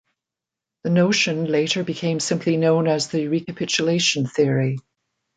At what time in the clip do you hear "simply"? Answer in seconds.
2.19-2.57